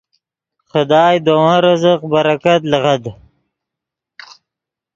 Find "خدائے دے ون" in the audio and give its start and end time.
0.69-1.57